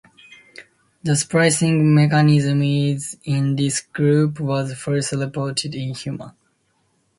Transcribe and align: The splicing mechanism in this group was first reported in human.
The 1.03 1.15
splicing 1.15 1.93
mechanism 1.93 2.63
in 2.63 3.55
this 3.55 3.81
group 3.81 4.39
was 4.39 4.73
first 4.75 5.11
reported 5.11 5.75
in 5.75 5.93
human. 5.93 6.31